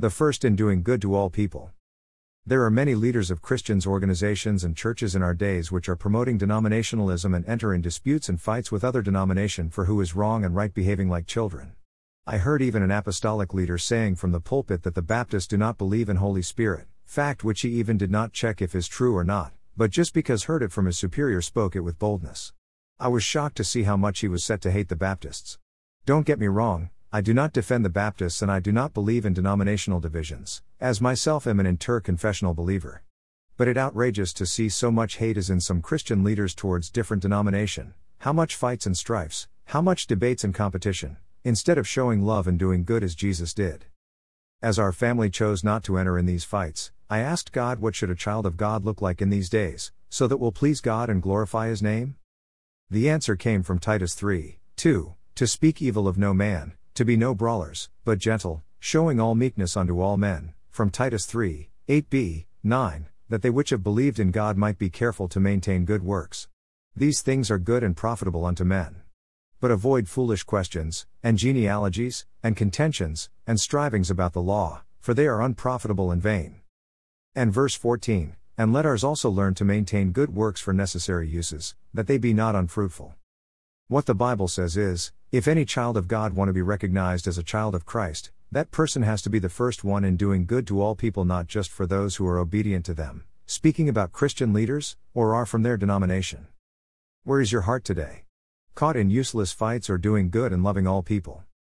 The 0.00 0.08
first 0.08 0.46
in 0.46 0.56
doing 0.56 0.82
good 0.82 1.02
to 1.02 1.14
all 1.14 1.28
people. 1.28 1.72
There 2.46 2.64
are 2.64 2.70
many 2.70 2.94
leaders 2.94 3.30
of 3.30 3.42
Christians 3.42 3.86
organizations 3.86 4.64
and 4.64 4.74
churches 4.74 5.14
in 5.14 5.22
our 5.22 5.34
days 5.34 5.70
which 5.70 5.90
are 5.90 5.94
promoting 5.94 6.38
denominationalism 6.38 7.36
and 7.36 7.44
enter 7.44 7.74
in 7.74 7.82
disputes 7.82 8.30
and 8.30 8.40
fights 8.40 8.72
with 8.72 8.82
other 8.82 9.02
denomination 9.02 9.68
for 9.68 9.84
who 9.84 10.00
is 10.00 10.16
wrong 10.16 10.42
and 10.42 10.56
right 10.56 10.72
behaving 10.72 11.10
like 11.10 11.26
children. 11.26 11.74
I 12.26 12.38
heard 12.38 12.62
even 12.62 12.82
an 12.82 12.90
apostolic 12.90 13.52
leader 13.52 13.76
saying 13.76 14.14
from 14.14 14.32
the 14.32 14.40
pulpit 14.40 14.84
that 14.84 14.94
the 14.94 15.02
Baptists 15.02 15.48
do 15.48 15.58
not 15.58 15.76
believe 15.76 16.08
in 16.08 16.16
Holy 16.16 16.40
Spirit, 16.40 16.86
fact 17.04 17.44
which 17.44 17.60
he 17.60 17.68
even 17.68 17.98
did 17.98 18.10
not 18.10 18.32
check 18.32 18.62
if 18.62 18.74
is 18.74 18.88
true 18.88 19.14
or 19.14 19.22
not, 19.22 19.52
but 19.76 19.90
just 19.90 20.14
because 20.14 20.44
heard 20.44 20.62
it 20.62 20.72
from 20.72 20.86
his 20.86 20.96
superior 20.96 21.42
spoke 21.42 21.76
it 21.76 21.80
with 21.80 21.98
boldness. 21.98 22.54
I 22.98 23.08
was 23.08 23.22
shocked 23.22 23.58
to 23.58 23.64
see 23.64 23.82
how 23.82 23.98
much 23.98 24.20
he 24.20 24.28
was 24.28 24.42
set 24.42 24.62
to 24.62 24.70
hate 24.70 24.88
the 24.88 24.96
Baptists. 24.96 25.58
Don't 26.06 26.24
get 26.24 26.40
me 26.40 26.46
wrong, 26.46 26.88
I 27.12 27.20
do 27.20 27.34
not 27.34 27.52
defend 27.52 27.84
the 27.84 27.88
Baptists 27.88 28.40
and 28.40 28.52
I 28.52 28.60
do 28.60 28.70
not 28.70 28.94
believe 28.94 29.26
in 29.26 29.32
denominational 29.32 29.98
divisions, 29.98 30.62
as 30.78 31.00
myself 31.00 31.44
am 31.44 31.58
an 31.58 31.66
interconfessional 31.66 32.54
believer. 32.54 33.02
But 33.56 33.66
it 33.66 33.76
outrageous 33.76 34.32
to 34.34 34.46
see 34.46 34.68
so 34.68 34.92
much 34.92 35.16
hate 35.16 35.36
as 35.36 35.50
in 35.50 35.60
some 35.60 35.82
Christian 35.82 36.22
leaders 36.22 36.54
towards 36.54 36.88
different 36.88 37.20
denomination, 37.20 37.94
how 38.18 38.32
much 38.32 38.54
fights 38.54 38.86
and 38.86 38.96
strifes, 38.96 39.48
how 39.64 39.82
much 39.82 40.06
debates 40.06 40.44
and 40.44 40.54
competition, 40.54 41.16
instead 41.42 41.78
of 41.78 41.88
showing 41.88 42.22
love 42.22 42.46
and 42.46 42.60
doing 42.60 42.84
good 42.84 43.02
as 43.02 43.16
Jesus 43.16 43.54
did. 43.54 43.86
As 44.62 44.78
our 44.78 44.92
family 44.92 45.30
chose 45.30 45.64
not 45.64 45.82
to 45.84 45.98
enter 45.98 46.16
in 46.16 46.26
these 46.26 46.44
fights, 46.44 46.92
I 47.08 47.18
asked 47.18 47.50
God 47.50 47.80
what 47.80 47.96
should 47.96 48.10
a 48.10 48.14
child 48.14 48.46
of 48.46 48.56
God 48.56 48.84
look 48.84 49.02
like 49.02 49.20
in 49.20 49.30
these 49.30 49.48
days, 49.48 49.90
so 50.10 50.28
that 50.28 50.36
will 50.36 50.52
please 50.52 50.80
God 50.80 51.10
and 51.10 51.20
glorify 51.20 51.66
his 51.66 51.82
name? 51.82 52.14
The 52.88 53.10
answer 53.10 53.34
came 53.34 53.64
from 53.64 53.80
Titus 53.80 54.14
3 54.14 54.60
2 54.76 55.14
To 55.34 55.46
speak 55.48 55.82
evil 55.82 56.06
of 56.06 56.16
no 56.16 56.32
man, 56.32 56.74
to 57.00 57.04
be 57.06 57.16
no 57.16 57.34
brawlers, 57.34 57.88
but 58.04 58.18
gentle, 58.18 58.62
showing 58.78 59.18
all 59.18 59.34
meekness 59.34 59.74
unto 59.74 60.02
all 60.02 60.18
men, 60.18 60.52
from 60.68 60.90
Titus 60.90 61.24
3 61.24 61.70
8b 61.88 62.44
9 62.62 63.06
That 63.30 63.40
they 63.40 63.48
which 63.48 63.70
have 63.70 63.82
believed 63.82 64.18
in 64.18 64.30
God 64.30 64.58
might 64.58 64.76
be 64.76 64.90
careful 64.90 65.26
to 65.28 65.40
maintain 65.40 65.86
good 65.86 66.02
works. 66.02 66.46
These 66.94 67.22
things 67.22 67.50
are 67.50 67.58
good 67.58 67.82
and 67.82 67.96
profitable 67.96 68.44
unto 68.44 68.64
men. 68.64 68.96
But 69.60 69.70
avoid 69.70 70.08
foolish 70.08 70.42
questions, 70.42 71.06
and 71.22 71.38
genealogies, 71.38 72.26
and 72.42 72.54
contentions, 72.54 73.30
and 73.46 73.58
strivings 73.58 74.10
about 74.10 74.34
the 74.34 74.42
law, 74.42 74.82
for 75.00 75.14
they 75.14 75.26
are 75.26 75.40
unprofitable 75.40 76.10
and 76.10 76.20
vain. 76.20 76.60
And 77.34 77.50
verse 77.50 77.74
14 77.74 78.36
and 78.58 78.74
let 78.74 78.84
ours 78.84 79.02
also 79.02 79.30
learn 79.30 79.54
to 79.54 79.64
maintain 79.64 80.12
good 80.12 80.34
works 80.34 80.60
for 80.60 80.74
necessary 80.74 81.26
uses, 81.26 81.74
that 81.94 82.06
they 82.06 82.18
be 82.18 82.34
not 82.34 82.54
unfruitful. 82.54 83.14
What 83.88 84.04
the 84.04 84.14
Bible 84.14 84.48
says 84.48 84.76
is, 84.76 85.12
if 85.32 85.46
any 85.46 85.64
child 85.64 85.96
of 85.96 86.08
God 86.08 86.32
want 86.32 86.48
to 86.48 86.52
be 86.52 86.60
recognized 86.60 87.28
as 87.28 87.38
a 87.38 87.44
child 87.44 87.76
of 87.76 87.86
Christ, 87.86 88.32
that 88.50 88.72
person 88.72 89.02
has 89.02 89.22
to 89.22 89.30
be 89.30 89.38
the 89.38 89.48
first 89.48 89.84
one 89.84 90.04
in 90.04 90.16
doing 90.16 90.44
good 90.44 90.66
to 90.66 90.82
all 90.82 90.96
people, 90.96 91.24
not 91.24 91.46
just 91.46 91.70
for 91.70 91.86
those 91.86 92.16
who 92.16 92.26
are 92.26 92.38
obedient 92.38 92.84
to 92.86 92.94
them, 92.94 93.22
speaking 93.46 93.88
about 93.88 94.10
Christian 94.10 94.52
leaders, 94.52 94.96
or 95.14 95.36
are 95.36 95.46
from 95.46 95.62
their 95.62 95.76
denomination. 95.76 96.48
Where 97.22 97.40
is 97.40 97.52
your 97.52 97.62
heart 97.62 97.84
today? 97.84 98.24
Caught 98.74 98.96
in 98.96 99.08
useless 99.08 99.52
fights 99.52 99.88
or 99.88 99.98
doing 99.98 100.30
good 100.30 100.52
and 100.52 100.64
loving 100.64 100.88
all 100.88 101.02
people? 101.02 101.44